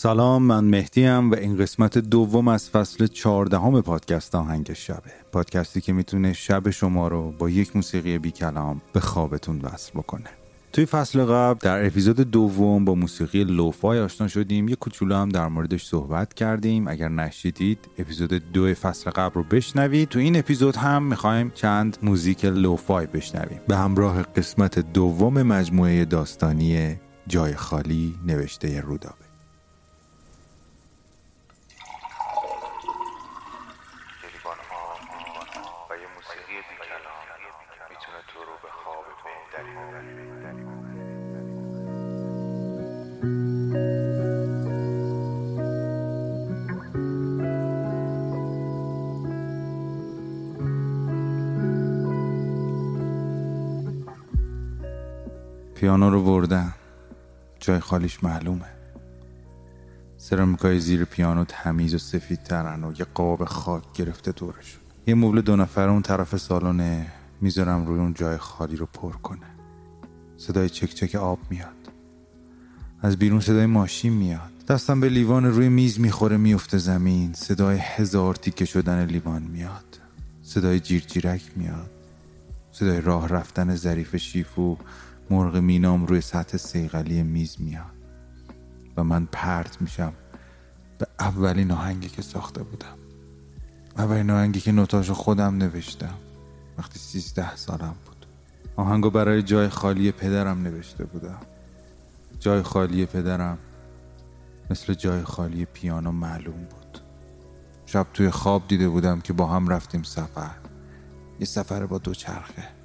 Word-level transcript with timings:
سلام 0.00 0.42
من 0.42 0.64
مهدیم 0.64 1.30
و 1.30 1.34
این 1.34 1.56
قسمت 1.56 1.98
دوم 1.98 2.48
از 2.48 2.70
فصل 2.70 3.06
چهاردهم 3.06 3.80
پادکست 3.80 4.34
آهنگ 4.34 4.72
شبه. 4.72 5.10
پادکستی 5.32 5.80
که 5.80 5.92
می‌تونه 5.92 6.32
شب 6.32 6.70
شما 6.70 7.08
رو 7.08 7.32
با 7.38 7.50
یک 7.50 7.76
موسیقی 7.76 8.18
بی 8.18 8.30
کلام 8.30 8.80
به 8.92 9.00
خوابتون 9.00 9.60
وصل 9.60 9.90
بکنه. 9.94 10.30
توی 10.72 10.86
فصل 10.86 11.24
قبل 11.24 11.58
در 11.60 11.86
اپیزود 11.86 12.20
دوم 12.20 12.84
با 12.84 12.94
موسیقی 12.94 13.44
لوفای 13.44 14.00
آشنا 14.00 14.28
شدیم. 14.28 14.68
یه 14.68 14.76
کوچولو 14.76 15.14
هم 15.14 15.28
در 15.28 15.48
موردش 15.48 15.86
صحبت 15.86 16.34
کردیم. 16.34 16.88
اگر 16.88 17.08
نشیدید 17.08 17.78
اپیزود 17.98 18.52
دو 18.52 18.74
فصل 18.74 19.10
قبل 19.10 19.34
رو 19.34 19.42
بشنوید. 19.42 20.08
تو 20.08 20.18
این 20.18 20.38
اپیزود 20.38 20.76
هم 20.76 21.02
می‌خوایم 21.02 21.52
چند 21.54 21.98
موزیک 22.02 22.44
لوفای 22.44 23.06
بشنویم. 23.06 23.60
به 23.68 23.76
همراه 23.76 24.22
قسمت 24.22 24.78
دوم 24.78 25.42
مجموعه 25.42 26.04
داستانی 26.04 26.96
جای 27.26 27.54
خالی 27.54 28.14
نوشته 28.26 28.80
رودابه. 28.80 29.27
پیانو 55.88 56.10
رو 56.10 56.22
بردن. 56.22 56.74
جای 57.60 57.80
خالیش 57.80 58.24
معلومه. 58.24 58.68
سرامیکای 60.16 60.80
زیر 60.80 61.04
پیانو 61.04 61.44
تمیز 61.44 61.94
و 61.94 61.98
سفید 61.98 62.42
ترن 62.42 62.84
و 62.84 62.92
یه 62.98 63.06
قاب 63.14 63.44
خاک 63.44 63.82
گرفته 63.94 64.32
دورشون 64.32 64.80
یه 65.06 65.14
مبل 65.14 65.40
دو 65.40 65.56
نفره 65.56 65.90
اون 65.90 66.02
طرف 66.02 66.36
سالن 66.36 67.06
می‌ذارم 67.40 67.86
روی 67.86 68.00
اون 68.00 68.14
جای 68.14 68.36
خالی 68.36 68.76
رو 68.76 68.86
پر 68.86 69.12
کنه. 69.12 69.46
صدای 70.36 70.68
چک 70.68 70.94
چک 70.94 71.14
آب 71.14 71.38
میاد. 71.50 71.92
از 73.02 73.16
بیرون 73.16 73.40
صدای 73.40 73.66
ماشین 73.66 74.12
میاد. 74.12 74.52
دستم 74.68 75.00
به 75.00 75.08
لیوان 75.08 75.44
روی 75.44 75.68
میز 75.68 76.00
می‌خوره 76.00 76.36
میفته 76.36 76.78
زمین. 76.78 77.32
صدای 77.32 77.78
هزار 77.78 78.34
تیکه 78.34 78.64
شدن 78.64 79.04
لیوان 79.04 79.42
میاد. 79.42 79.98
صدای 80.42 80.80
جیرجیرک 80.80 81.42
میاد. 81.56 81.90
صدای 82.72 83.00
راه 83.00 83.28
رفتن 83.28 83.74
ظریف 83.76 84.16
شیف 84.16 84.58
و 84.58 84.76
مرغ 85.30 85.56
مینام 85.56 86.06
روی 86.06 86.20
سطح 86.20 86.56
سیغلی 86.56 87.22
میز 87.22 87.56
میاد 87.60 87.98
و 88.96 89.04
من 89.04 89.28
پرت 89.32 89.82
میشم 89.82 90.12
به 90.98 91.06
اولین 91.20 91.70
آهنگی 91.70 92.08
که 92.08 92.22
ساخته 92.22 92.62
بودم. 92.62 92.98
اولین 93.96 94.30
آهنگی 94.30 94.60
که 94.60 94.72
نوتاشو 94.72 95.14
خودم 95.14 95.56
نوشتم. 95.56 96.14
وقتی 96.78 96.98
سیزده 96.98 97.56
سالم 97.56 97.94
بود. 98.06 98.26
آهنگو 98.76 99.10
برای 99.10 99.42
جای 99.42 99.68
خالی 99.68 100.12
پدرم 100.12 100.62
نوشته 100.62 101.04
بودم. 101.04 101.40
جای 102.40 102.62
خالی 102.62 103.06
پدرم 103.06 103.58
مثل 104.70 104.94
جای 104.94 105.22
خالی 105.22 105.64
پیانو 105.64 106.12
معلوم 106.12 106.64
بود. 106.64 107.00
شب 107.86 108.06
توی 108.14 108.30
خواب 108.30 108.68
دیده 108.68 108.88
بودم 108.88 109.20
که 109.20 109.32
با 109.32 109.46
هم 109.46 109.68
رفتیم 109.68 110.02
سفر. 110.02 110.56
یه 111.40 111.46
سفر 111.46 111.86
با 111.86 111.98
دوچرخه 111.98 112.77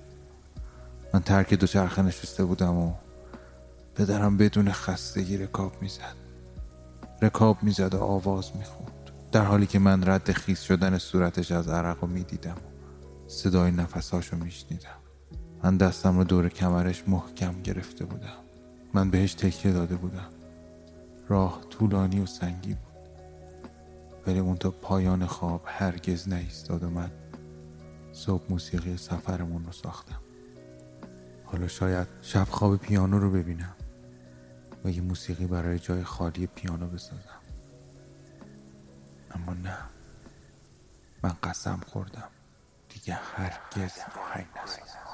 من 1.13 1.19
ترک 1.19 1.53
دوچرخه 1.53 2.01
نشسته 2.01 2.45
بودم 2.45 2.77
و 2.77 2.93
پدرم 3.95 4.37
بدون 4.37 4.71
خستگی 4.71 5.37
رکاب 5.37 5.81
می‌زد. 5.81 6.15
رکاب 7.21 7.63
می‌زد 7.63 7.93
و 7.93 8.03
آواز 8.03 8.51
می‌خوند. 8.55 9.11
در 9.31 9.45
حالی 9.45 9.65
که 9.65 9.79
من 9.79 10.07
رد 10.07 10.31
خیس 10.31 10.61
شدن 10.61 10.97
صورتش 10.97 11.51
از 11.51 11.67
عرق 11.67 11.97
رو 12.01 12.07
می‌دیدم 12.07 12.55
و 12.55 13.29
صدای 13.29 13.71
نفساشو 13.71 14.37
میشنیدم. 14.37 14.97
من 15.63 15.77
دستم 15.77 16.17
رو 16.17 16.23
دور 16.23 16.49
کمرش 16.49 17.03
محکم 17.07 17.61
گرفته 17.61 18.05
بودم. 18.05 18.37
من 18.93 19.09
بهش 19.09 19.33
تکیه 19.33 19.73
داده 19.73 19.95
بودم. 19.95 20.29
راه 21.27 21.61
طولانی 21.69 22.19
و 22.19 22.25
سنگی 22.25 22.73
بود. 22.73 22.93
ولی 24.27 24.39
اون 24.39 24.57
تا 24.57 24.71
پایان 24.71 25.25
خواب 25.25 25.61
هرگز 25.65 26.29
نایستاد 26.29 26.83
و 26.83 26.89
من 26.89 27.11
صبح 28.13 28.43
موسیقی 28.49 28.97
سفرمون 28.97 29.65
رو 29.65 29.71
ساختم. 29.71 30.19
حالا 31.53 31.67
شاید 31.67 32.07
شب 32.21 32.43
خواب 32.43 32.77
پیانو 32.77 33.19
رو 33.19 33.31
ببینم 33.31 33.75
و 34.85 34.89
یه 34.89 35.01
موسیقی 35.01 35.47
برای 35.47 35.79
جای 35.79 36.03
خالی 36.03 36.47
پیانو 36.47 36.87
بسازم. 36.87 37.41
اما 39.31 39.53
نه 39.53 39.77
من 41.23 41.35
قسم 41.43 41.81
خوردم. 41.87 42.29
دیگه 42.89 43.13
هرگز 43.13 43.93
آهنگ 44.17 44.47
نسازم. 44.63 45.12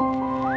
Música 0.00 0.47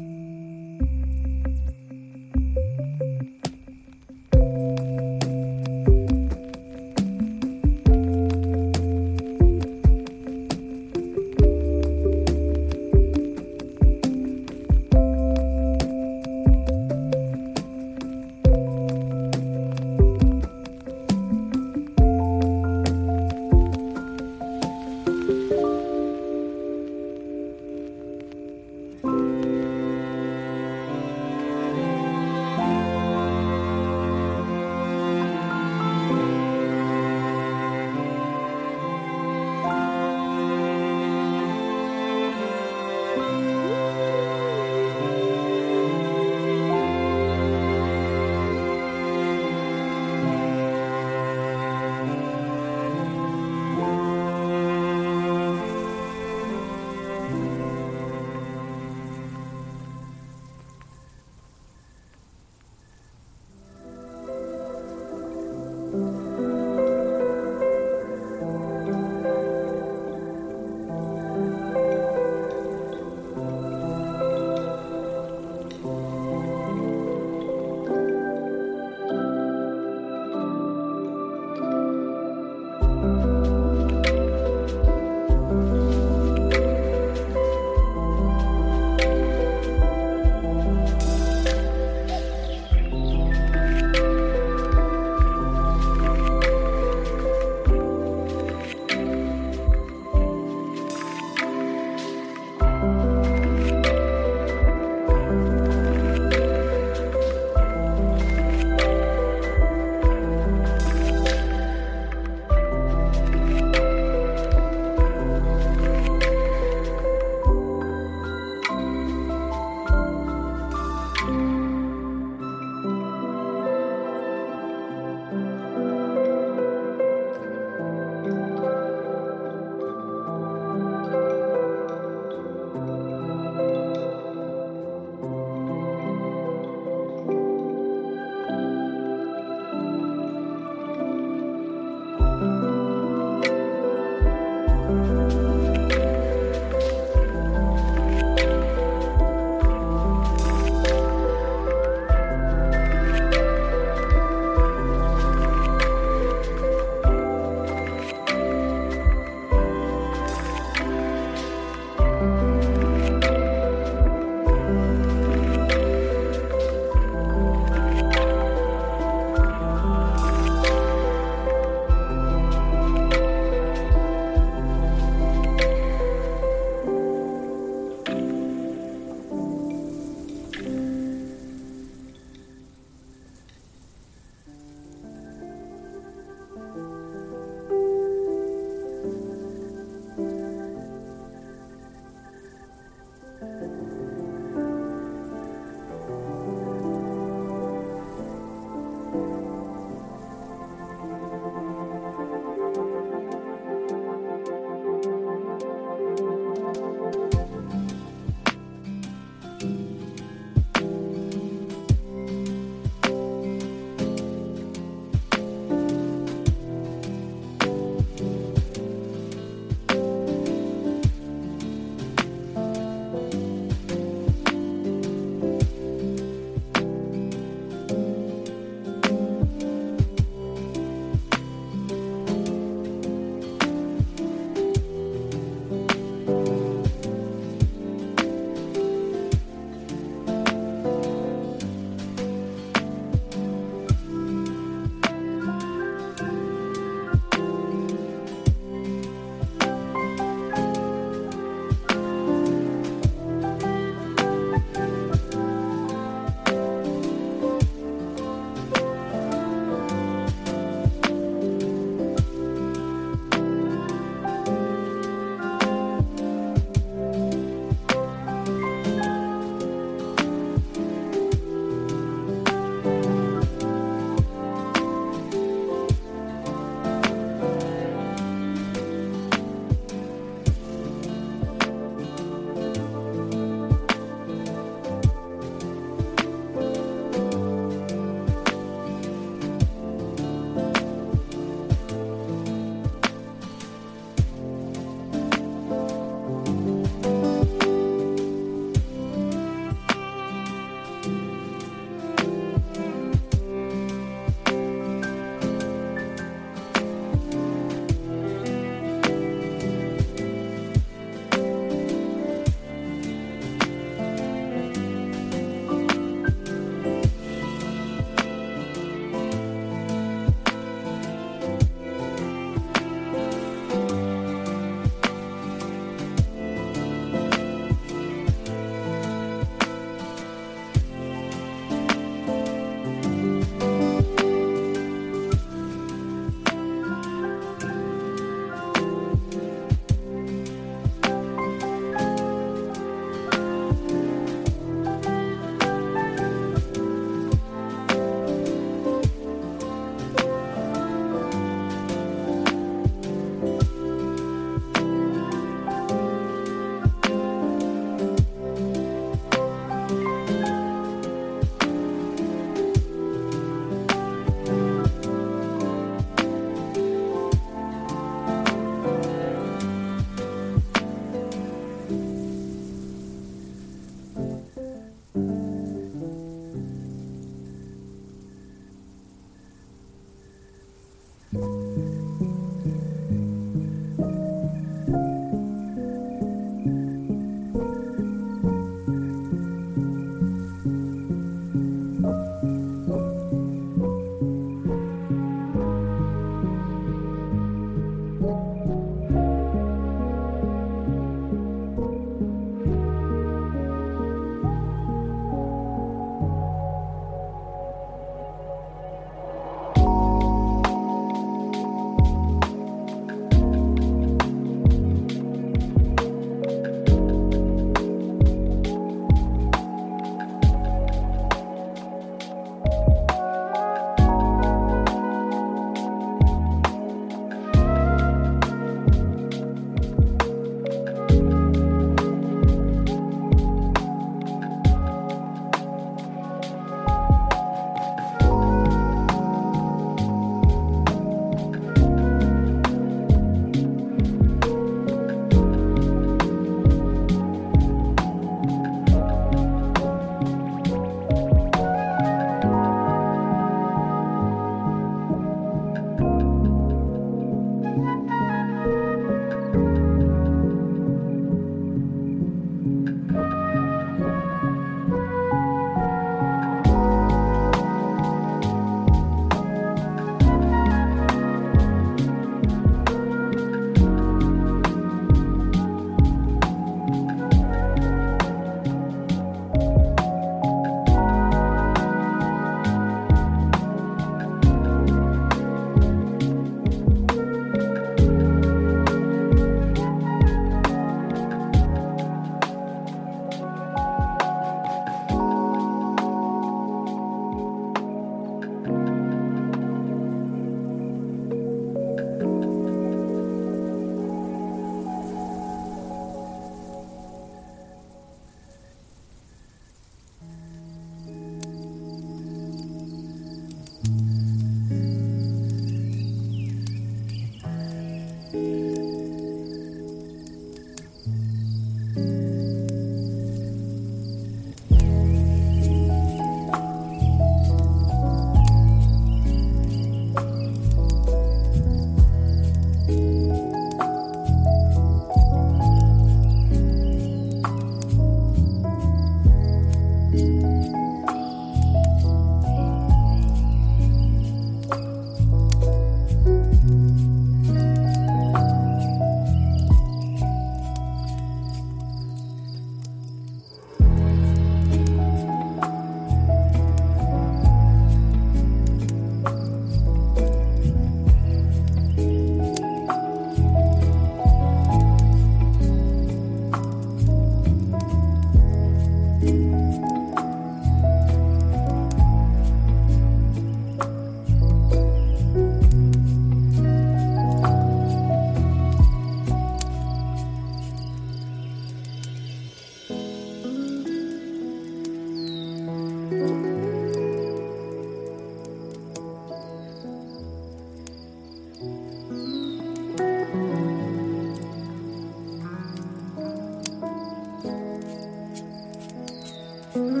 Mm-hmm. 599.73 600.00